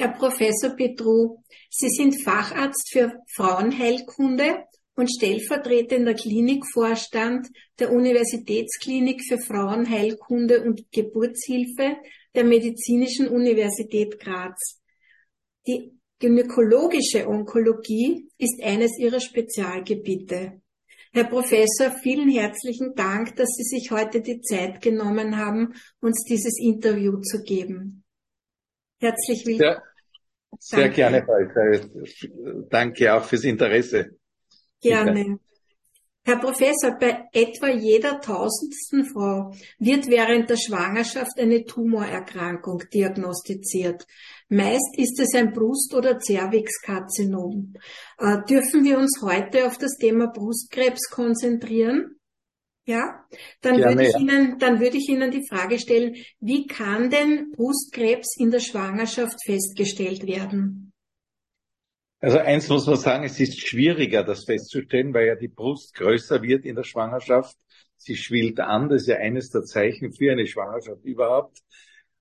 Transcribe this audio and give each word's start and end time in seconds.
Herr 0.00 0.14
Professor 0.14 0.70
Petru, 0.70 1.42
Sie 1.68 1.90
sind 1.90 2.24
Facharzt 2.24 2.90
für 2.90 3.20
Frauenheilkunde 3.34 4.64
und 4.96 5.10
stellvertretender 5.10 6.14
Klinikvorstand 6.14 7.48
der 7.78 7.92
Universitätsklinik 7.92 9.20
für 9.28 9.36
Frauenheilkunde 9.36 10.64
und 10.64 10.90
Geburtshilfe 10.90 11.98
der 12.34 12.44
Medizinischen 12.44 13.28
Universität 13.28 14.18
Graz. 14.18 14.80
Die 15.66 15.92
gynäkologische 16.18 17.28
Onkologie 17.28 18.26
ist 18.38 18.62
eines 18.62 18.98
Ihrer 18.98 19.20
Spezialgebiete. 19.20 20.62
Herr 21.12 21.24
Professor, 21.24 21.90
vielen 22.02 22.30
herzlichen 22.30 22.94
Dank, 22.94 23.36
dass 23.36 23.50
Sie 23.50 23.64
sich 23.64 23.90
heute 23.90 24.22
die 24.22 24.40
Zeit 24.40 24.80
genommen 24.80 25.36
haben, 25.36 25.74
uns 26.00 26.24
dieses 26.24 26.58
Interview 26.58 27.20
zu 27.20 27.42
geben. 27.42 28.02
Herzlich 28.98 29.44
willkommen. 29.44 29.89
Sehr, 30.58 30.78
sehr 30.78 30.88
gerne, 30.90 31.26
Danke 32.68 33.14
auch 33.14 33.24
fürs 33.24 33.44
Interesse. 33.44 34.16
Gerne. 34.80 35.38
Herr 36.22 36.38
Professor, 36.38 36.98
bei 36.98 37.24
etwa 37.32 37.68
jeder 37.68 38.20
tausendsten 38.20 39.04
Frau 39.06 39.52
wird 39.78 40.06
während 40.08 40.50
der 40.50 40.58
Schwangerschaft 40.58 41.38
eine 41.40 41.64
Tumorerkrankung 41.64 42.82
diagnostiziert. 42.92 44.06
Meist 44.48 44.98
ist 44.98 45.18
es 45.18 45.34
ein 45.34 45.52
Brust- 45.52 45.94
oder 45.94 46.18
Zervixkarzinom. 46.18 47.72
Äh, 48.18 48.38
dürfen 48.48 48.84
wir 48.84 48.98
uns 48.98 49.20
heute 49.22 49.66
auf 49.66 49.78
das 49.78 49.96
Thema 49.96 50.26
Brustkrebs 50.26 51.08
konzentrieren? 51.10 52.19
Ja, 52.86 53.24
dann 53.60 53.76
Gerne, 53.76 53.96
würde 53.96 54.08
ich. 54.08 54.16
Ihnen, 54.16 54.58
dann 54.58 54.80
würde 54.80 54.96
ich 54.96 55.08
Ihnen 55.08 55.30
die 55.30 55.46
Frage 55.46 55.78
stellen, 55.78 56.16
wie 56.40 56.66
kann 56.66 57.10
denn 57.10 57.52
Brustkrebs 57.52 58.36
in 58.38 58.50
der 58.50 58.60
Schwangerschaft 58.60 59.36
festgestellt 59.44 60.26
werden? 60.26 60.92
Also 62.20 62.38
eins 62.38 62.68
muss 62.68 62.86
man 62.86 62.96
sagen, 62.96 63.24
es 63.24 63.40
ist 63.40 63.66
schwieriger, 63.66 64.22
das 64.22 64.44
festzustellen, 64.44 65.14
weil 65.14 65.26
ja 65.26 65.36
die 65.36 65.48
Brust 65.48 65.94
größer 65.94 66.42
wird 66.42 66.66
in 66.66 66.76
der 66.76 66.84
Schwangerschaft. 66.84 67.56
Sie 67.96 68.16
schwillt 68.16 68.60
an, 68.60 68.88
das 68.88 69.02
ist 69.02 69.08
ja 69.08 69.16
eines 69.16 69.50
der 69.50 69.62
Zeichen 69.62 70.12
für 70.12 70.32
eine 70.32 70.46
Schwangerschaft 70.46 71.04
überhaupt. 71.04 71.58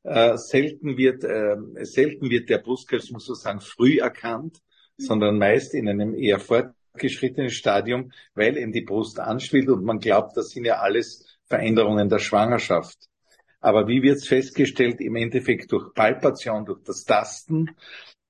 Äh, 0.03 0.37
selten 0.37 0.97
wird, 0.97 1.25
äh, 1.25 1.57
selten 1.85 2.29
wird 2.29 2.49
der 2.49 2.59
Brustkrebs, 2.59 3.11
muss 3.11 3.27
man 3.27 3.35
sagen, 3.35 3.59
früh 3.61 3.99
erkannt, 3.99 4.59
sondern 4.97 5.37
meist 5.37 5.73
in 5.73 5.89
einem 5.89 6.13
eher 6.13 6.39
fortgeschrittenen 6.91 7.49
Stadium, 7.49 8.11
weil 8.33 8.57
eben 8.57 8.71
die 8.71 8.81
Brust 8.81 9.19
anschwillt 9.19 9.69
und 9.69 9.83
man 9.83 9.99
glaubt, 9.99 10.35
das 10.37 10.49
sind 10.49 10.65
ja 10.65 10.79
alles 10.79 11.25
Veränderungen 11.45 12.09
der 12.09 12.19
Schwangerschaft. 12.19 12.97
Aber 13.61 13.87
wie 13.87 14.01
wird 14.01 14.17
es 14.17 14.27
festgestellt? 14.27 15.01
Im 15.01 15.15
Endeffekt 15.15 15.71
durch 15.71 15.93
Palpation, 15.93 16.65
durch 16.65 16.83
das 16.83 17.03
Tasten 17.03 17.75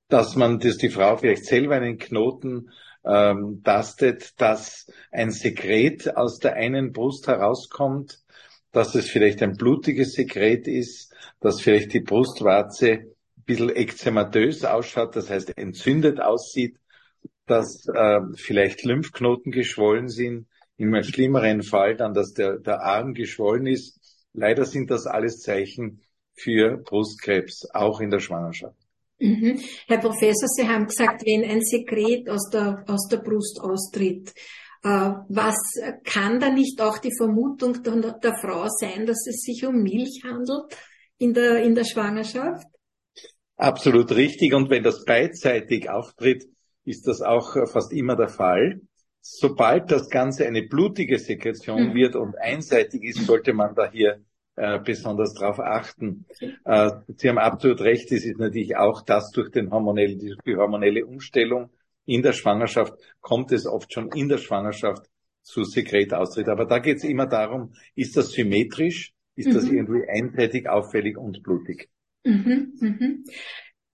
dass 0.09 0.35
man, 0.35 0.59
dass 0.59 0.77
die 0.77 0.89
Frau 0.89 1.15
vielleicht 1.15 1.45
selber 1.45 1.75
einen 1.75 1.97
Knoten 1.97 2.71
ähm, 3.05 3.61
tastet, 3.63 4.41
dass 4.41 4.91
ein 5.11 5.31
Sekret 5.31 6.17
aus 6.17 6.39
der 6.39 6.55
einen 6.55 6.91
Brust 6.91 7.27
herauskommt, 7.27 8.19
dass 8.71 8.95
es 8.95 9.09
vielleicht 9.09 9.41
ein 9.41 9.55
blutiges 9.55 10.13
Sekret 10.13 10.67
ist, 10.67 11.13
dass 11.39 11.61
vielleicht 11.61 11.93
die 11.93 12.02
Brustwarze 12.02 12.91
ein 12.91 13.13
bisschen 13.45 13.75
ekzematös 13.75 14.65
ausschaut, 14.65 15.15
das 15.15 15.30
heißt 15.30 15.57
entzündet 15.57 16.19
aussieht, 16.19 16.77
dass 17.50 17.86
äh, 17.88 18.19
vielleicht 18.36 18.83
Lymphknoten 18.83 19.52
geschwollen 19.52 20.08
sind, 20.09 20.47
in 20.78 20.94
einem 20.94 21.03
schlimmeren 21.03 21.61
Fall 21.61 21.95
dann, 21.95 22.14
dass 22.14 22.33
der, 22.33 22.58
der 22.58 22.81
Arm 22.81 23.14
geschwollen 23.14 23.67
ist. 23.67 24.00
Leider 24.33 24.66
sind 24.66 24.89
das 24.89 25.05
alles 25.05 25.39
Zeichen 25.39 26.02
für 26.36 26.77
Brustkrebs, 26.77 27.67
auch 27.73 28.00
in 28.00 28.09
der 28.09 28.20
Schwangerschaft. 28.20 28.77
Mhm. 29.20 29.59
Herr 29.88 29.97
Professor, 29.97 30.47
Sie 30.47 30.67
haben 30.67 30.86
gesagt, 30.88 31.25
wenn 31.25 31.44
ein 31.44 31.61
Sekret 31.61 32.30
aus 32.30 32.49
der, 32.49 32.86
aus 32.88 33.08
der 33.09 33.17
Brust 33.17 33.59
austritt, 33.61 34.33
äh, 34.83 35.11
was 35.27 35.58
kann 36.05 36.39
da 36.39 36.49
nicht 36.49 36.82
auch 36.82 36.99
die 36.99 37.11
Vermutung 37.17 37.83
der, 37.83 38.14
der, 38.14 38.36
Frau 38.36 38.67
sein, 38.70 39.05
dass 39.05 39.27
es 39.27 39.42
sich 39.42 39.65
um 39.65 39.76
Milch 39.83 40.21
handelt 40.23 40.77
in 41.17 41.33
der, 41.33 41.61
in 41.64 41.76
der 41.76 41.83
Schwangerschaft? 41.83 42.65
Absolut 43.58 44.11
richtig. 44.15 44.54
Und 44.54 44.70
wenn 44.70 44.83
das 44.83 45.04
beidseitig 45.04 45.89
auftritt, 45.89 46.45
ist 46.89 47.08
das 47.08 47.22
auch 47.22 47.54
fast 47.70 47.94
immer 47.94 48.16
der 48.16 48.30
Fall. 48.30 48.82
Sobald 49.22 49.92
das 49.92 50.10
Ganze 50.10 50.48
eine 50.48 50.64
blutige 50.64 51.20
Sekretion 51.20 51.89
mhm. 51.89 51.94
wird 51.94 52.16
und 52.16 52.38
einseitig 52.38 53.04
ist, 53.04 53.26
sollte 53.26 53.54
man 53.54 53.76
da 53.76 53.92
hier 53.92 54.23
äh, 54.55 54.80
besonders 54.80 55.33
darauf 55.33 55.60
achten. 55.60 56.26
Äh, 56.66 56.92
Sie 57.16 57.30
haben 57.30 57.38
absolut 57.38 57.82
recht, 57.82 58.11
es 58.11 58.26
ist 58.26 58.39
natürlich 58.39 58.76
auch 58.76 59.02
das 59.04 59.32
durch 59.32 59.52
den 59.52 59.72
hormonelle, 59.72 60.17
die 60.17 60.55
hormonelle 60.55 61.05
Umstellung 61.05 61.70
in 62.10 62.23
der 62.23 62.33
Schwangerschaft 62.33 62.94
kommt 63.21 63.52
es 63.52 63.67
oft 63.67 63.94
schon 63.94 64.10
in 64.14 64.30
der 64.30 64.39
Schwangerschaft 64.39 65.08
zu 65.44 65.64
Sekretaustritt. 65.64 66.50
Aber 66.50 66.66
da 66.66 66.80
geht 66.80 66.98
es 66.98 67.04
immer 67.04 67.27
darum, 67.27 67.73
ist 67.95 68.17
das 68.17 68.32
symmetrisch, 68.32 69.14
ist 69.36 69.50
mhm. 69.50 69.54
das 69.54 69.66
irgendwie 69.66 70.10
einseitig, 70.10 70.67
auffällig 70.67 71.17
und 71.17 71.44
blutig. 71.44 71.88
Mhm, 72.26 72.73
mhm. 72.80 73.26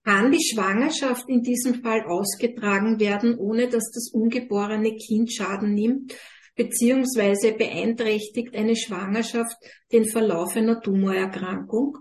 Kann 0.06 0.32
die 0.32 0.44
Schwangerschaft 0.44 1.28
in 1.28 1.42
diesem 1.42 1.82
Fall 1.82 2.04
ausgetragen 2.06 3.00
werden, 3.00 3.38
ohne 3.38 3.68
dass 3.68 3.92
das 3.92 4.12
ungeborene 4.14 4.96
Kind 4.96 5.34
Schaden 5.34 5.74
nimmt? 5.74 6.14
beziehungsweise 6.56 7.54
beeinträchtigt 7.54 8.56
eine 8.56 8.76
Schwangerschaft 8.76 9.58
den 9.92 10.06
Verlauf 10.06 10.56
einer 10.56 10.82
Tumorerkrankung? 10.82 11.98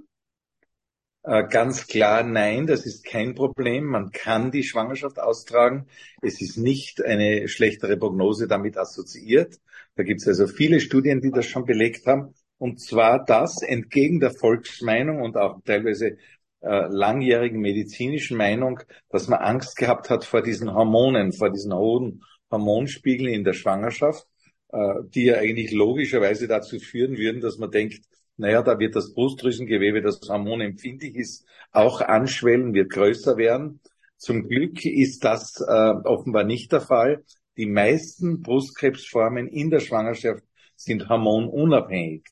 Äh, 1.22 1.44
ganz 1.48 1.87
klar 1.87 2.22
nein, 2.22 2.66
das 2.66 2.87
ist 2.87 3.04
kein 3.04 3.34
Problem. 3.34 3.84
Man 3.84 4.10
kann 4.10 4.50
die 4.50 4.62
Schwangerschaft 4.62 5.19
austragen. 5.19 5.87
Es 6.22 6.41
ist 6.41 6.56
nicht 6.56 7.03
eine 7.03 7.48
schlechtere 7.48 7.97
Prognose 7.97 8.47
damit 8.47 8.76
assoziiert. 8.76 9.59
Da 9.97 10.03
gibt 10.03 10.20
es 10.20 10.28
also 10.28 10.47
viele 10.47 10.81
Studien, 10.81 11.20
die 11.20 11.31
das 11.31 11.47
schon 11.47 11.64
belegt 11.64 12.06
haben. 12.06 12.34
Und 12.59 12.81
zwar 12.81 13.25
das 13.25 13.62
entgegen 13.62 14.20
der 14.20 14.31
Volksmeinung 14.31 15.20
und 15.20 15.37
auch 15.37 15.60
teilweise 15.64 16.19
äh, 16.64 16.86
langjährigen 16.88 17.60
medizinischen 17.60 18.36
Meinung, 18.36 18.80
dass 19.10 19.28
man 19.28 19.41
Angst 19.41 19.76
gehabt 19.76 20.10
hat 20.10 20.25
vor 20.25 20.42
diesen 20.42 20.72
Hormonen, 20.72 21.32
vor 21.32 21.50
diesen 21.50 21.75
hohen 21.75 22.22
Hormonspiegeln 22.50 23.32
in 23.32 23.44
der 23.44 23.52
Schwangerschaft. 23.52 24.26
Äh, 24.75 25.04
die 25.14 25.26
ja 25.26 25.36
eigentlich 25.36 25.70
logischerweise 25.70 26.48
dazu 26.48 26.80
führen 26.80 27.16
würden, 27.16 27.41
dass 27.41 27.58
man 27.58 27.70
denkt, 27.70 28.00
naja, 28.36 28.60
da 28.60 28.76
wird 28.80 28.97
das 28.97 29.14
Brustdrüsengewebe, 29.14 30.02
das 30.02 30.20
hormonempfindlich 30.28 31.14
ist, 31.14 31.47
auch 31.70 32.00
anschwellen, 32.00 32.75
wird 32.75 32.91
größer 32.91 33.36
werden. 33.36 33.78
Zum 34.16 34.48
Glück 34.48 34.84
ist 34.84 35.22
das 35.22 35.60
äh, 35.60 35.92
offenbar 36.04 36.42
nicht 36.42 36.72
der 36.72 36.81
Fall. 36.81 37.22
Die 37.56 37.66
meisten 37.66 38.42
Brustkrebsformen 38.42 39.46
in 39.46 39.70
der 39.70 39.78
Schwangerschaft 39.78 40.42
sind 40.75 41.08
hormonunabhängig. 41.08 42.25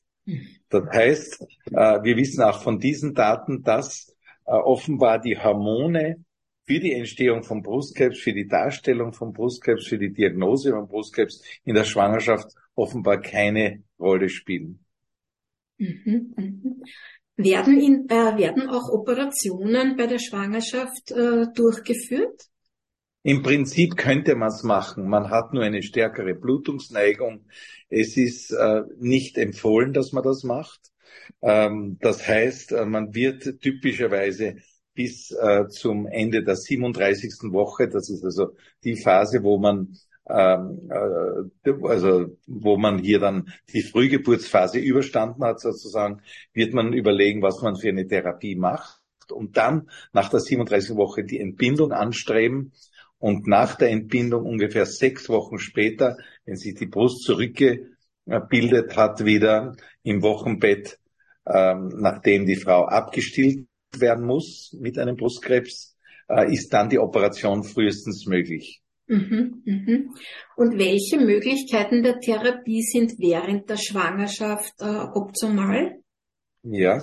Das 0.67 0.83
heißt, 0.91 1.45
äh, 1.71 2.03
wir 2.03 2.17
wissen 2.17 2.43
auch 2.43 2.61
von 2.61 2.77
diesen 2.77 3.13
Daten, 3.13 3.63
dass 3.63 4.12
offenbar 4.45 5.19
die 5.19 5.37
Hormone 5.37 6.23
für 6.65 6.79
die 6.79 6.93
Entstehung 6.93 7.43
von 7.43 7.61
Brustkrebs, 7.61 8.19
für 8.19 8.33
die 8.33 8.47
Darstellung 8.47 9.13
von 9.13 9.33
Brustkrebs, 9.33 9.87
für 9.87 9.97
die 9.97 10.13
Diagnose 10.13 10.71
von 10.71 10.87
Brustkrebs 10.87 11.41
in 11.65 11.75
der 11.75 11.83
Schwangerschaft 11.83 12.47
offenbar 12.75 13.21
keine 13.21 13.83
Rolle 13.99 14.29
spielen. 14.29 14.83
Mhm, 15.77 16.33
mhm. 16.35 16.83
Werden, 17.35 17.79
in, 17.79 18.07
äh, 18.09 18.37
werden 18.37 18.69
auch 18.69 18.89
Operationen 18.89 19.97
bei 19.97 20.05
der 20.05 20.19
Schwangerschaft 20.19 21.11
äh, 21.11 21.47
durchgeführt? 21.53 22.47
Im 23.23 23.41
Prinzip 23.41 23.95
könnte 23.95 24.35
man 24.35 24.49
es 24.49 24.63
machen. 24.63 25.07
Man 25.07 25.29
hat 25.29 25.53
nur 25.53 25.63
eine 25.63 25.81
stärkere 25.81 26.35
Blutungsneigung. 26.35 27.45
Es 27.89 28.17
ist 28.17 28.51
äh, 28.51 28.81
nicht 28.97 29.37
empfohlen, 29.37 29.93
dass 29.93 30.11
man 30.11 30.23
das 30.23 30.43
macht. 30.43 30.92
Ähm, 31.41 31.97
das 32.01 32.27
heißt, 32.27 32.71
äh, 32.73 32.85
man 32.85 33.13
wird 33.13 33.61
typischerweise 33.61 34.57
bis 34.93 35.31
äh, 35.31 35.67
zum 35.67 36.05
Ende 36.07 36.43
der 36.43 36.55
37. 36.55 37.51
Woche. 37.51 37.87
Das 37.87 38.09
ist 38.09 38.23
also 38.23 38.55
die 38.83 38.95
Phase, 38.95 39.43
wo 39.43 39.57
man 39.57 39.97
ähm, 40.29 40.89
äh, 40.89 41.71
also 41.83 42.37
wo 42.47 42.77
man 42.77 42.99
hier 42.99 43.19
dann 43.19 43.51
die 43.73 43.81
Frühgeburtsphase 43.81 44.79
überstanden 44.79 45.43
hat, 45.43 45.59
sozusagen, 45.59 46.21
wird 46.53 46.73
man 46.73 46.93
überlegen, 46.93 47.41
was 47.41 47.61
man 47.61 47.75
für 47.75 47.89
eine 47.89 48.07
Therapie 48.07 48.55
macht 48.55 49.01
und 49.31 49.57
dann 49.57 49.89
nach 50.13 50.29
der 50.29 50.39
37. 50.39 50.95
Woche 50.95 51.23
die 51.23 51.39
Entbindung 51.39 51.91
anstreben 51.91 52.73
und 53.17 53.47
nach 53.47 53.75
der 53.75 53.89
Entbindung 53.89 54.45
ungefähr 54.45 54.85
sechs 54.85 55.29
Wochen 55.29 55.59
später, 55.59 56.17
wenn 56.45 56.55
sich 56.55 56.75
die 56.75 56.87
Brust 56.87 57.23
zurückgebildet 57.23 58.95
hat, 58.95 59.25
wieder 59.25 59.75
im 60.03 60.21
Wochenbett, 60.21 60.99
ähm, 61.45 61.91
nachdem 61.97 62.45
die 62.45 62.55
Frau 62.55 62.85
abgestillt 62.85 63.67
werden 63.97 64.25
muss 64.25 64.75
mit 64.79 64.97
einem 64.97 65.15
Brustkrebs, 65.15 65.95
äh, 66.29 66.51
ist 66.51 66.73
dann 66.73 66.89
die 66.89 66.99
Operation 66.99 67.63
frühestens 67.63 68.25
möglich. 68.25 68.81
Mhm, 69.07 69.61
mhm. 69.65 70.15
Und 70.55 70.77
welche 70.77 71.17
Möglichkeiten 71.17 72.03
der 72.03 72.19
Therapie 72.19 72.81
sind 72.81 73.19
während 73.19 73.69
der 73.69 73.77
Schwangerschaft 73.77 74.73
äh, 74.81 74.85
optimal? 74.85 75.99
Ja, 76.63 77.01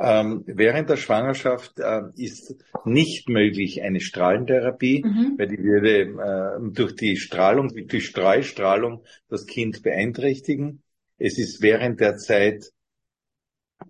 Ähm, 0.00 0.44
während 0.46 0.88
der 0.88 0.96
Schwangerschaft 0.96 1.80
äh, 1.80 2.02
ist 2.14 2.54
nicht 2.84 3.28
möglich 3.28 3.82
eine 3.82 3.98
Strahlentherapie, 3.98 5.02
mhm. 5.04 5.34
weil 5.36 5.48
die 5.48 5.58
würde 5.58 6.02
äh, 6.02 6.72
durch 6.72 6.94
die 6.94 7.16
Strahlung, 7.16 7.68
durch 7.68 7.88
die 7.88 8.00
Streustrahlung 8.00 9.02
das 9.28 9.44
Kind 9.46 9.82
beeinträchtigen. 9.82 10.82
Es 11.18 11.36
ist 11.36 11.62
während 11.62 11.98
der 11.98 12.16
Zeit 12.16 12.70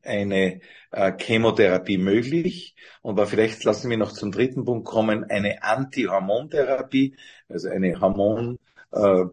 eine 0.02 0.60
äh, 0.90 1.12
Chemotherapie 1.18 1.98
möglich. 1.98 2.74
Und 3.02 3.20
vielleicht 3.26 3.64
lassen 3.64 3.90
wir 3.90 3.96
noch 3.96 4.12
zum 4.12 4.32
dritten 4.32 4.64
Punkt 4.64 4.86
kommen, 4.86 5.24
eine 5.24 5.62
Antihormontherapie, 5.62 7.16
also 7.48 7.68
eine 7.68 8.00
Hormon 8.00 8.58
äh, 8.92 9.24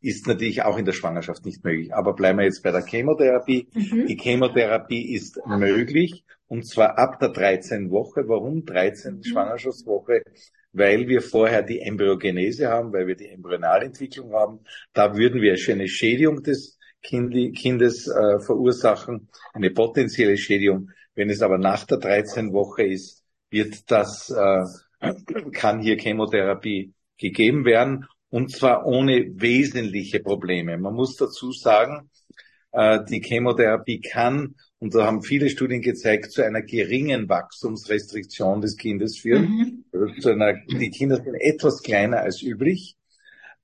ist 0.00 0.26
natürlich 0.26 0.62
auch 0.62 0.78
in 0.78 0.84
der 0.84 0.92
Schwangerschaft 0.92 1.44
nicht 1.44 1.64
möglich. 1.64 1.94
Aber 1.94 2.14
bleiben 2.14 2.38
wir 2.38 2.44
jetzt 2.44 2.62
bei 2.62 2.70
der 2.70 2.84
Chemotherapie. 2.84 3.68
Mhm. 3.74 4.06
Die 4.06 4.16
Chemotherapie 4.16 5.14
ist 5.14 5.38
möglich 5.46 6.24
und 6.46 6.66
zwar 6.66 6.98
ab 6.98 7.18
der 7.20 7.28
13. 7.28 7.90
Woche. 7.90 8.26
Warum 8.26 8.64
13. 8.64 9.16
Mhm. 9.16 9.24
Schwangerschaftswoche? 9.24 10.22
Weil 10.72 11.08
wir 11.08 11.22
vorher 11.22 11.62
die 11.62 11.80
Embryogenese 11.80 12.68
haben, 12.68 12.92
weil 12.92 13.06
wir 13.06 13.16
die 13.16 13.28
Embryonalentwicklung 13.28 14.32
haben. 14.32 14.60
Da 14.92 15.16
würden 15.16 15.40
wir 15.40 15.56
eine 15.70 15.88
Schädigung 15.88 16.42
des 16.42 16.77
Kindes 17.02 18.08
äh, 18.08 18.40
verursachen, 18.40 19.28
eine 19.52 19.70
potenzielle 19.70 20.36
Schädigung. 20.36 20.90
Wenn 21.14 21.30
es 21.30 21.42
aber 21.42 21.58
nach 21.58 21.84
der 21.84 21.98
13. 21.98 22.52
Woche 22.52 22.84
ist, 22.84 23.24
wird 23.50 23.90
das, 23.90 24.30
äh, 24.30 24.64
kann 25.52 25.80
hier 25.80 25.96
Chemotherapie 25.98 26.92
gegeben 27.16 27.64
werden 27.64 28.06
und 28.30 28.50
zwar 28.50 28.86
ohne 28.86 29.26
wesentliche 29.40 30.20
Probleme. 30.20 30.76
Man 30.78 30.94
muss 30.94 31.16
dazu 31.16 31.52
sagen, 31.52 32.10
äh, 32.72 33.00
die 33.08 33.20
Chemotherapie 33.20 34.00
kann, 34.00 34.54
und 34.78 34.94
da 34.94 35.06
haben 35.06 35.22
viele 35.22 35.48
Studien 35.50 35.82
gezeigt, 35.82 36.30
zu 36.30 36.44
einer 36.44 36.62
geringen 36.62 37.28
Wachstumsrestriktion 37.28 38.60
des 38.60 38.76
Kindes 38.76 39.18
führen. 39.18 39.44
Mhm. 39.44 39.84
Also 39.92 40.20
zu 40.20 40.28
einer, 40.30 40.54
die 40.66 40.90
Kinder 40.90 41.16
sind 41.16 41.34
etwas 41.34 41.82
kleiner 41.82 42.18
als 42.18 42.42
üblich, 42.42 42.96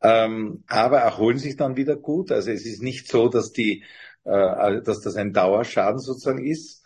ähm, 0.05 0.65
aber 0.67 0.99
erholen 0.99 1.39
sich 1.39 1.57
dann 1.57 1.77
wieder 1.77 1.97
gut. 1.97 2.31
Also 2.31 2.51
es 2.51 2.67
ist 2.67 2.83
nicht 2.83 3.09
so, 3.09 3.29
dass 3.29 3.53
die, 3.53 3.85
äh, 4.25 4.83
dass 4.83 5.01
das 5.01 5.17
ein 5.17 5.33
Dauerschaden 5.33 5.99
sozusagen 5.99 6.45
ist. 6.45 6.85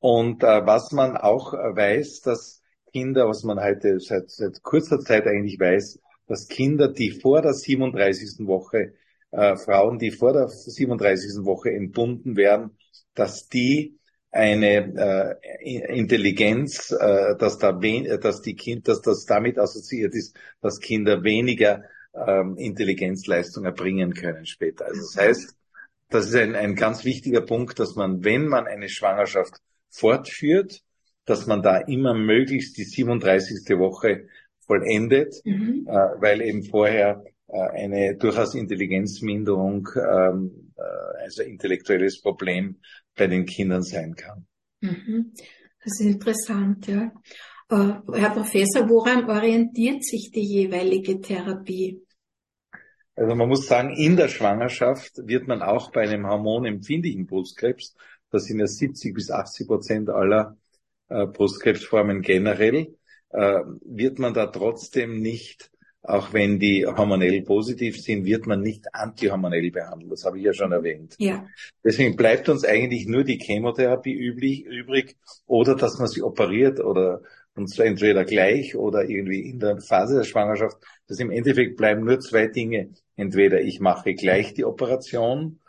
Und 0.00 0.42
äh, 0.42 0.66
was 0.66 0.90
man 0.90 1.16
auch 1.16 1.52
weiß, 1.52 2.22
dass 2.22 2.62
Kinder, 2.92 3.28
was 3.28 3.44
man 3.44 3.60
heute 3.60 4.00
seit, 4.00 4.30
seit 4.30 4.62
kurzer 4.64 4.98
Zeit 4.98 5.26
eigentlich 5.26 5.60
weiß, 5.60 6.00
dass 6.26 6.48
Kinder, 6.48 6.88
die 6.88 7.12
vor 7.12 7.40
der 7.40 7.54
37. 7.54 8.46
Woche, 8.46 8.94
äh, 9.30 9.56
Frauen, 9.56 9.98
die 9.98 10.10
vor 10.10 10.32
der 10.32 10.48
37. 10.48 11.44
Woche 11.44 11.70
entbunden 11.70 12.36
werden, 12.36 12.76
dass 13.14 13.48
die 13.48 14.00
eine 14.32 15.38
äh, 15.62 15.96
Intelligenz, 15.96 16.90
äh, 16.90 17.36
dass 17.36 17.58
da 17.58 17.80
wen, 17.80 18.20
dass 18.20 18.42
die 18.42 18.56
Kind, 18.56 18.88
dass 18.88 19.00
das 19.02 19.24
damit 19.24 19.56
assoziiert 19.56 20.14
ist, 20.16 20.36
dass 20.60 20.80
Kinder 20.80 21.22
weniger 21.22 21.84
ähm, 22.26 22.56
Intelligenzleistung 22.56 23.64
erbringen 23.64 24.14
können 24.14 24.46
später. 24.46 24.86
Also 24.86 25.00
das 25.00 25.16
heißt, 25.16 25.56
das 26.08 26.26
ist 26.28 26.34
ein, 26.36 26.54
ein 26.54 26.74
ganz 26.74 27.04
wichtiger 27.04 27.40
Punkt, 27.40 27.78
dass 27.78 27.96
man, 27.96 28.24
wenn 28.24 28.46
man 28.46 28.66
eine 28.66 28.88
Schwangerschaft 28.88 29.60
fortführt, 29.90 30.82
dass 31.24 31.46
man 31.46 31.62
da 31.62 31.78
immer 31.78 32.14
möglichst 32.14 32.76
die 32.78 32.84
37. 32.84 33.76
Woche 33.78 34.28
vollendet, 34.66 35.34
mhm. 35.44 35.86
äh, 35.88 35.92
weil 35.92 36.40
eben 36.40 36.62
vorher 36.64 37.24
äh, 37.48 37.58
eine 37.58 38.16
durchaus 38.16 38.54
Intelligenzminderung, 38.54 39.88
ähm, 39.96 40.72
äh, 40.76 41.22
also 41.24 41.42
intellektuelles 41.42 42.20
Problem 42.20 42.76
bei 43.16 43.26
den 43.26 43.44
Kindern 43.46 43.82
sein 43.82 44.14
kann. 44.14 44.46
Mhm. 44.80 45.32
Das 45.84 46.00
ist 46.00 46.06
interessant, 46.06 46.86
ja. 46.86 47.12
Äh, 47.68 47.94
Herr 48.14 48.30
Professor, 48.30 48.88
woran 48.88 49.28
orientiert 49.28 50.04
sich 50.04 50.30
die 50.32 50.44
jeweilige 50.44 51.20
Therapie? 51.20 52.05
Also 53.16 53.34
man 53.34 53.48
muss 53.48 53.66
sagen, 53.66 53.90
in 53.96 54.16
der 54.16 54.28
Schwangerschaft 54.28 55.26
wird 55.26 55.48
man 55.48 55.62
auch 55.62 55.90
bei 55.90 56.02
einem 56.02 56.26
hormonempfindlichen 56.26 57.26
Brustkrebs, 57.26 57.96
das 58.30 58.44
sind 58.44 58.60
ja 58.60 58.66
70 58.66 59.14
bis 59.14 59.30
80 59.30 59.66
Prozent 59.66 60.10
aller 60.10 60.56
äh, 61.08 61.26
Brustkrebsformen 61.26 62.20
generell, 62.20 62.94
äh, 63.30 63.60
wird 63.84 64.18
man 64.18 64.34
da 64.34 64.46
trotzdem 64.46 65.20
nicht, 65.20 65.70
auch 66.02 66.32
wenn 66.34 66.58
die 66.58 66.86
hormonell 66.86 67.42
positiv 67.42 68.00
sind, 68.00 68.26
wird 68.26 68.46
man 68.46 68.60
nicht 68.60 68.94
antihormonell 68.94 69.70
behandelt. 69.70 70.12
Das 70.12 70.24
habe 70.24 70.38
ich 70.38 70.44
ja 70.44 70.52
schon 70.52 70.72
erwähnt. 70.72 71.16
Ja. 71.18 71.46
Deswegen 71.82 72.16
bleibt 72.16 72.48
uns 72.48 72.64
eigentlich 72.64 73.06
nur 73.06 73.24
die 73.24 73.38
Chemotherapie 73.38 74.14
üblich, 74.14 74.64
übrig 74.66 75.16
oder 75.46 75.74
dass 75.74 75.98
man 75.98 76.06
sie 76.06 76.22
operiert 76.22 76.80
oder 76.80 77.22
und 77.56 77.68
zwar 77.68 77.86
entweder 77.86 78.24
gleich 78.24 78.76
oder 78.76 79.08
irgendwie 79.08 79.48
in 79.48 79.58
der 79.58 79.80
Phase 79.80 80.16
der 80.16 80.24
Schwangerschaft. 80.24 80.76
Das 81.08 81.18
im 81.18 81.30
Endeffekt 81.30 81.76
bleiben 81.76 82.04
nur 82.04 82.20
zwei 82.20 82.46
Dinge. 82.46 82.90
Entweder 83.16 83.60
ich 83.62 83.80
mache 83.80 84.14
gleich 84.14 84.52
die 84.54 84.64
Operation, 84.64 85.60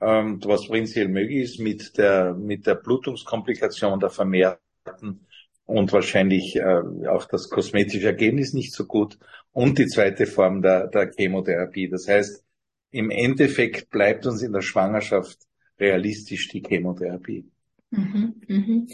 ähm, 0.00 0.40
was 0.44 0.68
prinzipiell 0.68 1.08
möglich 1.08 1.42
ist, 1.42 1.60
mit 1.60 1.98
der, 1.98 2.34
mit 2.34 2.66
der 2.66 2.76
Blutungskomplikation 2.76 3.98
der 3.98 4.10
vermehrten 4.10 5.26
und 5.66 5.92
wahrscheinlich 5.92 6.56
äh, 6.56 7.08
auch 7.08 7.24
das 7.24 7.50
kosmetische 7.50 8.06
Ergebnis 8.06 8.52
nicht 8.52 8.72
so 8.72 8.86
gut 8.86 9.18
und 9.52 9.78
die 9.78 9.86
zweite 9.86 10.26
Form 10.26 10.62
der, 10.62 10.86
der 10.86 11.10
Chemotherapie. 11.16 11.88
Das 11.88 12.06
heißt, 12.06 12.44
im 12.90 13.10
Endeffekt 13.10 13.90
bleibt 13.90 14.24
uns 14.26 14.42
in 14.42 14.52
der 14.52 14.62
Schwangerschaft 14.62 15.38
realistisch 15.80 16.48
die 16.48 16.62
Chemotherapie. 16.62 17.50
Mhm, 17.90 18.34
mh. 18.46 18.86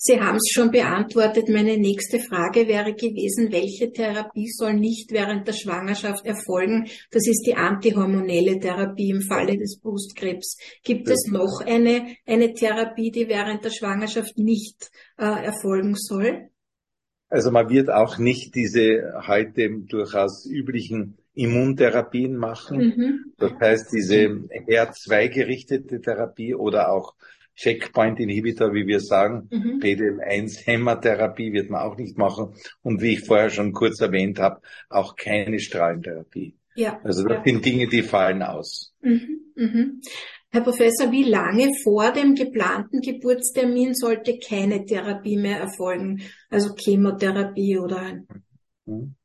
Sie 0.00 0.20
haben 0.20 0.36
es 0.36 0.52
schon 0.52 0.70
beantwortet. 0.70 1.48
Meine 1.48 1.76
nächste 1.76 2.20
Frage 2.20 2.68
wäre 2.68 2.94
gewesen, 2.94 3.50
welche 3.50 3.90
Therapie 3.90 4.48
soll 4.48 4.74
nicht 4.74 5.10
während 5.10 5.48
der 5.48 5.54
Schwangerschaft 5.54 6.24
erfolgen? 6.24 6.86
Das 7.10 7.26
ist 7.26 7.42
die 7.44 7.56
antihormonelle 7.56 8.60
Therapie 8.60 9.10
im 9.10 9.22
Falle 9.22 9.58
des 9.58 9.80
Brustkrebs. 9.80 10.56
Gibt 10.84 11.08
es 11.08 11.26
noch 11.32 11.62
eine, 11.66 12.14
eine 12.26 12.54
Therapie, 12.54 13.10
die 13.10 13.26
während 13.26 13.64
der 13.64 13.70
Schwangerschaft 13.70 14.38
nicht 14.38 14.88
äh, 15.18 15.24
erfolgen 15.24 15.96
soll? 15.96 16.48
Also 17.28 17.50
man 17.50 17.68
wird 17.68 17.90
auch 17.90 18.18
nicht 18.18 18.54
diese 18.54 19.02
heute 19.26 19.80
durchaus 19.88 20.46
üblichen 20.48 21.18
Immuntherapien 21.34 22.36
machen. 22.36 22.78
Mhm. 22.78 23.32
Das 23.36 23.52
heißt, 23.60 23.92
diese 23.92 24.28
HER2-gerichtete 24.28 26.00
Therapie 26.00 26.54
oder 26.54 26.92
auch 26.92 27.14
Checkpoint-Inhibitor, 27.58 28.72
wie 28.72 28.86
wir 28.86 29.00
sagen. 29.00 29.48
Mhm. 29.50 29.80
PDL1-Hämmertherapie 29.80 31.52
wird 31.52 31.70
man 31.70 31.82
auch 31.82 31.96
nicht 31.96 32.16
machen. 32.16 32.54
Und 32.82 33.02
wie 33.02 33.14
ich 33.14 33.24
vorher 33.24 33.50
schon 33.50 33.72
kurz 33.72 34.00
erwähnt 34.00 34.38
habe, 34.38 34.60
auch 34.88 35.16
keine 35.16 35.58
Strahlentherapie. 35.58 36.56
Ja. 36.76 37.00
Also 37.02 37.24
das 37.24 37.38
ja. 37.38 37.42
sind 37.44 37.64
Dinge, 37.64 37.88
die 37.88 38.02
fallen 38.02 38.42
aus. 38.42 38.94
Mhm. 39.00 39.40
Mhm. 39.56 40.00
Herr 40.50 40.62
Professor, 40.62 41.10
wie 41.10 41.24
lange 41.24 41.68
vor 41.82 42.12
dem 42.12 42.34
geplanten 42.34 43.00
Geburtstermin 43.00 43.94
sollte 43.94 44.38
keine 44.38 44.84
Therapie 44.84 45.36
mehr 45.36 45.58
erfolgen? 45.58 46.22
Also 46.48 46.74
Chemotherapie 46.76 47.78
oder? 47.78 48.20
Mhm. 48.86 49.16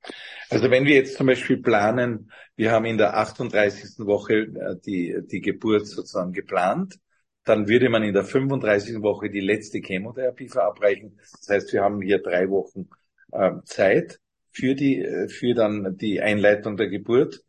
Also 0.50 0.72
wenn 0.72 0.86
wir 0.86 0.96
jetzt 0.96 1.18
zum 1.18 1.28
Beispiel 1.28 1.62
planen, 1.62 2.32
wir 2.56 2.72
haben 2.72 2.86
in 2.86 2.98
der 2.98 3.16
38. 3.16 4.06
Woche 4.06 4.34
äh, 4.34 4.76
die, 4.86 5.16
die 5.32 5.42
Geburt 5.42 5.88
sozusagen 5.88 6.34
geplant 6.34 6.96
dann 7.44 7.68
würde 7.68 7.90
man 7.90 8.04
in 8.04 8.14
der 8.14 8.24
35. 8.24 9.02
Woche 9.02 9.30
die 9.30 9.42
letzte 9.42 9.80
Chemotherapie 9.80 10.48
verabreichen. 10.50 11.20
Das 11.20 11.50
heißt, 11.50 11.74
wir 11.74 11.82
haben 11.82 12.02
hier 12.02 12.20
drei 12.20 12.50
Wochen 12.50 12.90
äh, 13.32 13.52
Zeit 13.66 14.20
für 14.52 14.76
die, 14.76 15.02
äh, 15.02 15.28
für 15.28 15.54
dann 15.54 15.98
die 15.98 16.22
Einleitung 16.22 16.78
der 16.78 16.90
Geburt. 16.90 17.44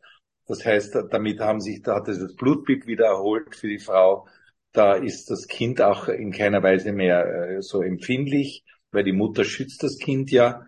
Das 0.47 0.65
heißt, 0.65 0.95
damit 1.11 1.39
haben 1.39 1.61
sich, 1.61 1.81
da 1.81 1.95
hat 1.95 2.07
das 2.07 2.35
Blutbild 2.35 2.87
wieder 2.87 3.05
erholt 3.05 3.55
für 3.55 3.67
die 3.67 3.79
Frau. 3.79 4.27
Da 4.73 4.95
ist 4.95 5.31
das 5.31 5.47
Kind 5.47 5.81
auch 5.81 6.07
in 6.07 6.31
keiner 6.31 6.61
Weise 6.61 6.91
mehr 6.91 7.25
äh, 7.25 7.61
so 7.61 7.81
empfindlich, 7.81 8.63
weil 8.91 9.03
die 9.03 9.13
Mutter 9.13 9.43
schützt 9.45 9.83
das 9.83 9.97
Kind 9.97 10.31
ja 10.31 10.65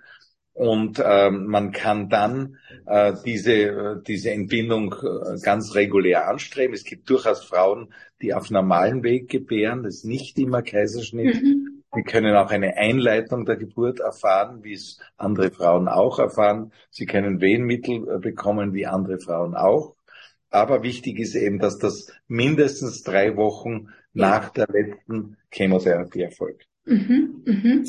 und 0.58 1.00
ähm, 1.06 1.46
man 1.46 1.72
kann 1.72 2.10
dann 2.10 2.58
äh, 2.88 3.14
diese, 3.24 3.54
äh, 3.54 4.02
diese 4.08 4.32
Entbindung 4.32 4.92
äh, 4.94 5.40
ganz 5.40 5.76
regulär 5.76 6.28
anstreben. 6.28 6.74
Es 6.74 6.84
gibt 6.84 7.08
durchaus 7.12 7.46
Frauen, 7.46 7.94
die 8.24 8.34
auf 8.34 8.50
normalen 8.50 9.04
Weg 9.04 9.30
gebären, 9.30 9.84
das 9.84 9.98
ist 9.98 10.06
nicht 10.06 10.40
immer 10.40 10.64
Kaiserschnitt. 10.64 11.44
Mhm. 11.44 11.84
Wir 11.94 12.04
können 12.04 12.36
auch 12.36 12.50
eine 12.50 12.76
Einleitung 12.76 13.46
der 13.46 13.58
Geburt 13.58 14.00
erfahren, 14.00 14.64
wie 14.64 14.74
es 14.74 15.00
andere 15.16 15.52
Frauen 15.52 15.88
auch 15.88 16.18
erfahren. 16.18 16.74
Sie 16.90 17.06
können 17.06 17.40
Wehenmittel 17.40 18.16
äh, 18.16 18.18
bekommen, 18.18 18.74
wie 18.74 18.88
andere 18.88 19.20
Frauen 19.20 19.54
auch. 19.54 19.96
Aber 20.50 20.82
wichtig 20.82 21.20
ist 21.20 21.36
eben, 21.36 21.60
dass 21.60 21.78
das 21.78 22.12
mindestens 22.28 23.04
drei 23.04 23.38
Wochen 23.38 23.90
nach 24.14 24.50
der 24.50 24.66
letzten 24.72 25.38
Chemotherapie 25.52 26.24
erfolgt. 26.24 26.68
Mhm, 26.88 27.44
mhm. 27.46 27.84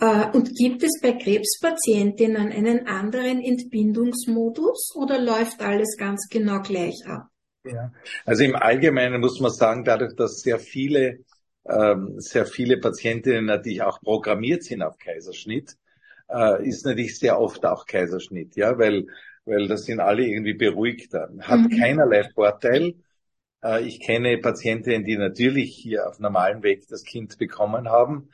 Äh, 0.00 0.36
und 0.36 0.54
gibt 0.56 0.82
es 0.82 1.00
bei 1.00 1.12
Krebspatientinnen 1.12 2.50
einen 2.52 2.86
anderen 2.86 3.40
Entbindungsmodus 3.40 4.94
oder 4.96 5.20
läuft 5.20 5.60
alles 5.60 5.96
ganz 5.96 6.28
genau 6.28 6.60
gleich 6.60 6.96
ab? 7.06 7.28
Ja, 7.64 7.92
also 8.24 8.42
im 8.44 8.56
Allgemeinen 8.56 9.20
muss 9.20 9.40
man 9.40 9.50
sagen, 9.50 9.84
dadurch, 9.84 10.14
dass 10.16 10.40
sehr 10.40 10.58
viele 10.58 11.20
ähm, 11.68 12.14
sehr 12.18 12.46
viele 12.46 12.78
Patientinnen 12.78 13.44
natürlich 13.44 13.82
auch 13.82 14.00
programmiert 14.00 14.64
sind 14.64 14.82
auf 14.82 14.98
Kaiserschnitt, 14.98 15.76
äh, 16.28 16.66
ist 16.66 16.84
natürlich 16.86 17.18
sehr 17.18 17.40
oft 17.40 17.64
auch 17.66 17.86
Kaiserschnitt, 17.86 18.56
ja, 18.56 18.78
weil, 18.78 19.06
weil 19.44 19.68
das 19.68 19.84
sind 19.84 20.00
alle 20.00 20.24
irgendwie 20.24 20.54
beruhigter. 20.54 21.30
Hat 21.40 21.60
mhm. 21.60 21.78
keinerlei 21.78 22.24
Vorteil. 22.34 22.94
Äh, 23.62 23.86
ich 23.86 24.00
kenne 24.00 24.38
Patientinnen, 24.38 25.04
die 25.04 25.16
natürlich 25.16 25.74
hier 25.74 26.08
auf 26.08 26.18
normalem 26.18 26.62
Weg 26.62 26.88
das 26.88 27.04
Kind 27.04 27.38
bekommen 27.38 27.88
haben. 27.88 28.30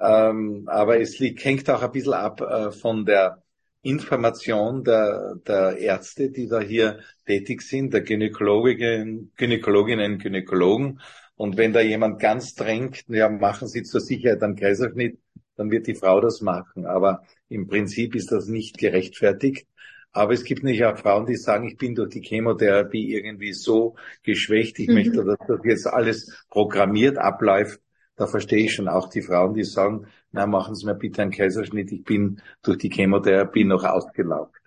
Ähm, 0.00 0.64
aber 0.66 1.00
es 1.00 1.18
hängt 1.20 1.68
auch 1.70 1.82
ein 1.82 1.92
bisschen 1.92 2.14
ab 2.14 2.40
äh, 2.40 2.70
von 2.72 3.04
der 3.04 3.42
Information 3.82 4.84
der, 4.84 5.36
der 5.46 5.78
Ärzte, 5.78 6.30
die 6.30 6.48
da 6.48 6.60
hier 6.60 7.00
tätig 7.26 7.62
sind, 7.62 7.94
der 7.94 8.02
Gynäkologinnen, 8.02 9.32
Gynäkologinnen, 9.36 10.18
Gynäkologen. 10.18 11.00
Und 11.36 11.56
wenn 11.56 11.72
da 11.72 11.80
jemand 11.80 12.20
ganz 12.20 12.54
drängt, 12.54 13.04
ja, 13.08 13.28
machen 13.30 13.68
Sie 13.68 13.82
zur 13.82 14.00
Sicherheit 14.00 14.42
einen 14.42 14.56
Kaiserschnitt, 14.56 15.18
dann 15.56 15.70
wird 15.70 15.86
die 15.86 15.94
Frau 15.94 16.20
das 16.20 16.42
machen. 16.42 16.84
Aber 16.86 17.22
im 17.48 17.66
Prinzip 17.66 18.14
ist 18.14 18.30
das 18.32 18.46
nicht 18.46 18.76
gerechtfertigt. 18.78 19.66
Aber 20.12 20.32
es 20.32 20.44
gibt 20.44 20.64
nicht 20.64 20.84
auch 20.84 20.98
Frauen, 20.98 21.26
die 21.26 21.36
sagen, 21.36 21.68
ich 21.68 21.76
bin 21.76 21.94
durch 21.94 22.10
die 22.10 22.22
Chemotherapie 22.22 23.14
irgendwie 23.14 23.52
so 23.52 23.94
geschwächt, 24.22 24.78
ich 24.78 24.88
mhm. 24.88 24.94
möchte, 24.94 25.24
dass 25.24 25.38
das 25.46 25.60
jetzt 25.64 25.86
alles 25.86 26.44
programmiert 26.48 27.18
abläuft. 27.18 27.80
Da 28.16 28.26
verstehe 28.26 28.64
ich 28.64 28.74
schon 28.74 28.88
auch 28.88 29.08
die 29.08 29.22
Frauen, 29.22 29.54
die 29.54 29.64
sagen, 29.64 30.06
na, 30.32 30.46
machen 30.46 30.74
Sie 30.74 30.84
mir 30.84 30.94
bitte 30.94 31.22
einen 31.22 31.30
Kaiserschnitt, 31.30 31.92
ich 31.92 32.04
bin 32.04 32.40
durch 32.62 32.78
die 32.78 32.90
Chemotherapie 32.90 33.64
noch 33.64 33.84
ausgelaugt. 33.84 34.60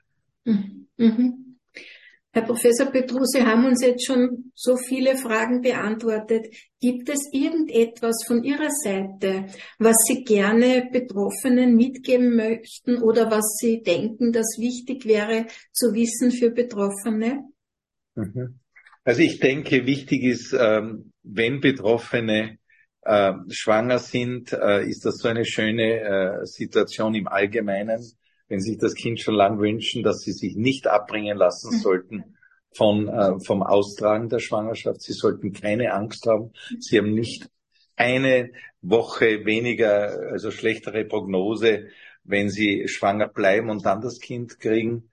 Mhm. 0.46 0.88
Mhm. 0.98 1.43
Herr 2.36 2.46
Professor 2.46 2.88
Petru, 2.88 3.26
Sie 3.26 3.44
haben 3.44 3.64
uns 3.66 3.86
jetzt 3.86 4.08
schon 4.08 4.52
so 4.56 4.76
viele 4.76 5.16
Fragen 5.18 5.62
beantwortet. 5.62 6.48
Gibt 6.82 7.08
es 7.08 7.30
irgendetwas 7.32 8.24
von 8.26 8.44
Ihrer 8.44 8.72
Seite, 8.72 9.46
was 9.78 9.96
Sie 10.08 10.24
gerne 10.24 10.90
Betroffenen 10.92 11.76
mitgeben 11.76 12.36
möchten 12.36 13.04
oder 13.04 13.30
was 13.30 13.58
Sie 13.60 13.84
denken, 13.84 14.32
das 14.32 14.58
wichtig 14.58 15.06
wäre 15.06 15.46
zu 15.72 15.94
wissen 15.94 16.32
für 16.32 16.50
Betroffene? 16.50 17.44
Mhm. 18.16 18.60
Also 19.04 19.22
ich 19.22 19.40
denke, 19.40 19.86
wichtig 19.86 20.24
ist, 20.24 20.56
ähm, 20.60 21.12
wenn 21.22 21.62
Betroffene 21.62 22.58
äh, 23.04 23.34
schwanger 23.50 24.00
sind, 24.00 24.54
äh, 24.54 24.84
ist 24.90 25.06
das 25.06 25.18
so 25.18 25.28
eine 25.28 25.46
schöne 25.46 26.00
äh, 26.00 26.46
Situation 26.46 27.14
im 27.14 27.28
Allgemeinen 27.28 28.02
wenn 28.48 28.60
sich 28.60 28.78
das 28.78 28.96
Kind 28.96 29.20
schon 29.20 29.36
lang 29.36 29.60
wünschen, 29.60 30.04
dass 30.04 30.22
sie 30.22 30.32
sich 30.32 30.56
nicht 30.56 30.88
abbringen 30.88 31.38
lassen 31.38 31.76
mhm. 31.76 31.80
sollten 31.80 32.24
von, 32.76 33.08
äh, 33.08 33.40
vom 33.40 33.64
Austragen 33.64 34.30
der 34.30 34.40
Schwangerschaft. 34.40 35.02
Sie 35.02 35.14
sollten 35.14 35.54
keine 35.54 35.94
Angst 35.94 36.26
haben. 36.26 36.52
Sie 36.80 36.98
haben 36.98 37.14
nicht 37.14 37.50
eine 37.96 38.52
Woche 38.82 39.46
weniger, 39.46 40.32
also 40.32 40.52
schlechtere 40.52 41.06
Prognose, 41.06 41.88
wenn 42.24 42.50
sie 42.50 42.88
schwanger 42.88 43.28
bleiben 43.28 43.70
und 43.70 43.86
dann 43.86 44.02
das 44.02 44.20
Kind 44.20 44.60
kriegen. 44.60 45.10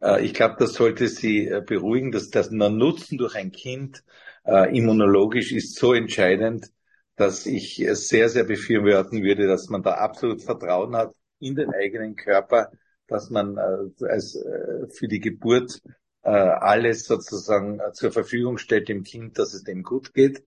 Äh, 0.00 0.24
ich 0.24 0.34
glaube, 0.34 0.56
das 0.58 0.74
sollte 0.74 1.08
sie 1.08 1.46
äh, 1.46 1.62
beruhigen, 1.64 2.12
dass 2.12 2.30
das 2.30 2.50
Nutzen 2.50 3.18
durch 3.18 3.34
ein 3.34 3.52
Kind 3.52 4.04
äh, 4.44 4.76
immunologisch 4.76 5.52
ist 5.52 5.76
so 5.76 5.94
entscheidend, 5.94 6.70
dass 7.16 7.44
ich 7.46 7.86
sehr, 7.92 8.30
sehr 8.30 8.44
befürworten 8.44 9.22
würde, 9.22 9.46
dass 9.46 9.68
man 9.68 9.82
da 9.82 9.92
absolut 9.92 10.42
Vertrauen 10.42 10.96
hat 10.96 11.14
in 11.40 11.54
den 11.56 11.70
eigenen 11.74 12.16
Körper, 12.16 12.70
dass 13.06 13.30
man 13.30 13.56
äh, 13.56 14.04
als, 14.06 14.36
äh, 14.36 14.86
für 14.88 15.08
die 15.08 15.20
Geburt 15.20 15.82
äh, 16.22 16.30
alles 16.30 17.04
sozusagen 17.06 17.80
äh, 17.80 17.92
zur 17.92 18.12
Verfügung 18.12 18.58
stellt 18.58 18.88
dem 18.88 19.02
Kind, 19.02 19.38
dass 19.38 19.54
es 19.54 19.64
dem 19.64 19.82
gut 19.82 20.14
geht 20.14 20.44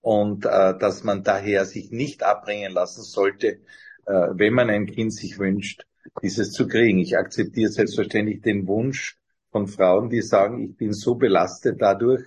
und 0.00 0.44
äh, 0.44 0.78
dass 0.78 1.02
man 1.02 1.24
daher 1.24 1.64
sich 1.64 1.90
nicht 1.90 2.22
abbringen 2.22 2.72
lassen 2.72 3.02
sollte, 3.02 3.60
äh, 4.06 4.12
wenn 4.32 4.54
man 4.54 4.70
ein 4.70 4.86
Kind 4.86 5.12
sich 5.12 5.38
wünscht, 5.38 5.84
dieses 6.22 6.52
zu 6.52 6.68
kriegen. 6.68 6.98
Ich 6.98 7.16
akzeptiere 7.16 7.70
selbstverständlich 7.70 8.40
den 8.42 8.66
Wunsch 8.68 9.18
von 9.50 9.66
Frauen, 9.66 10.10
die 10.10 10.22
sagen, 10.22 10.62
ich 10.62 10.76
bin 10.76 10.92
so 10.92 11.16
belastet 11.16 11.80
dadurch, 11.80 12.22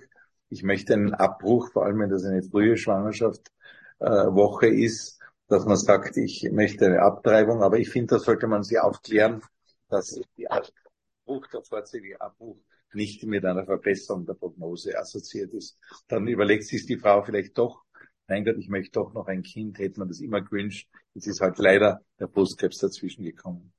ich 0.50 0.62
möchte 0.62 0.94
einen 0.94 1.14
Abbruch, 1.14 1.70
vor 1.72 1.86
allem 1.86 2.00
wenn 2.00 2.10
das 2.10 2.24
eine 2.24 2.42
frühe 2.42 2.76
Schwangerschaft 2.76 3.52
äh, 4.00 4.06
Woche 4.06 4.66
ist, 4.66 5.19
dass 5.50 5.66
man 5.66 5.76
sagt, 5.76 6.16
ich 6.16 6.48
möchte 6.52 6.86
eine 6.86 7.02
Abtreibung, 7.02 7.62
aber 7.62 7.78
ich 7.78 7.90
finde, 7.90 8.14
da 8.14 8.18
sollte 8.20 8.46
man 8.46 8.62
sie 8.62 8.78
aufklären, 8.78 9.42
dass 9.88 10.20
die 10.36 10.48
Abbruch, 10.48 11.46
der 11.52 11.62
vorzeitige 11.62 12.20
Abbruch 12.20 12.56
nicht 12.92 13.24
mit 13.24 13.44
einer 13.44 13.64
Verbesserung 13.64 14.24
der 14.26 14.34
Prognose 14.34 14.96
assoziiert 14.96 15.52
ist. 15.52 15.76
Dann 16.06 16.26
überlegt 16.28 16.66
sich 16.66 16.86
die 16.86 16.98
Frau 16.98 17.22
vielleicht 17.22 17.58
doch, 17.58 17.82
mein 18.28 18.44
Gott, 18.44 18.56
ich 18.58 18.68
möchte 18.68 18.92
doch 18.92 19.12
noch 19.12 19.26
ein 19.26 19.42
Kind, 19.42 19.78
hätte 19.78 19.98
man 19.98 20.08
das 20.08 20.20
immer 20.20 20.40
gewünscht. 20.40 20.88
Jetzt 21.14 21.26
ist 21.26 21.40
halt 21.40 21.58
leider 21.58 22.00
der 22.20 22.28
Brustkrebs 22.28 22.78
dazwischen 22.78 23.24
gekommen. 23.24 23.72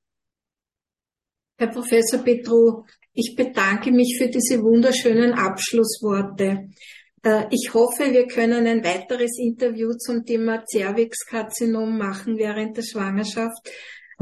Herr 1.58 1.70
Professor 1.70 2.20
Petru, 2.20 2.84
ich 3.14 3.34
bedanke 3.38 3.92
mich 3.92 4.18
für 4.18 4.28
diese 4.28 4.62
wunderschönen 4.62 5.34
Abschlussworte. 5.34 6.70
Äh, 7.24 7.46
ich 7.52 7.74
hoffe, 7.74 8.12
wir 8.12 8.28
können 8.28 8.66
ein 8.68 8.84
weiteres 8.84 9.38
Interview 9.38 9.94
zum 9.94 10.26
Thema 10.26 10.64
Cervixkarzinom 10.66 11.98
machen 11.98 12.38
während 12.38 12.78
der 12.78 12.84
Schwangerschaft. 12.84 13.70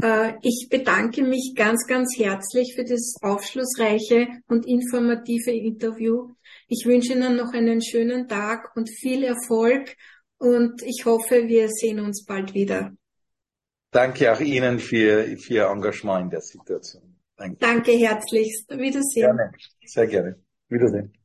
Äh, 0.02 0.34
ich 0.42 0.68
bedanke 0.70 1.22
mich 1.22 1.54
ganz, 1.56 1.86
ganz 1.86 2.16
herzlich 2.18 2.74
für 2.74 2.84
das 2.84 3.14
aufschlussreiche 3.22 4.28
und 4.48 4.66
informative 4.66 5.52
Interview. 5.52 6.34
Ich 6.68 6.84
wünsche 6.86 7.12
Ihnen 7.12 7.36
noch 7.36 7.52
einen 7.52 7.82
schönen 7.82 8.28
Tag 8.28 8.76
und 8.76 8.88
viel 8.90 9.24
Erfolg 9.24 9.96
und 10.38 10.82
ich 10.82 11.04
hoffe, 11.04 11.48
wir 11.48 11.68
sehen 11.68 12.00
uns 12.00 12.24
bald 12.24 12.54
wieder. 12.54 12.92
Danke 13.90 14.32
auch 14.32 14.40
Ihnen 14.40 14.78
für, 14.78 15.36
für 15.36 15.54
Ihr 15.54 15.66
Engagement 15.66 16.24
in 16.24 16.30
der 16.30 16.40
Situation. 16.40 17.16
Danke. 17.36 17.56
Danke 17.58 17.92
herzlichst. 17.92 18.70
Wiedersehen. 18.70 19.36
Gerne. 19.36 19.52
Sehr 19.84 20.06
gerne. 20.06 20.38
Wiedersehen. 20.68 21.19